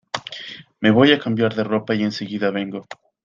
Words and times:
me 0.79 0.89
voy 0.89 1.11
a 1.11 1.19
cambiar 1.19 1.53
de 1.53 1.63
ropa 1.63 1.93
y 1.93 2.01
enseguida 2.01 2.49
vengo. 2.49 2.87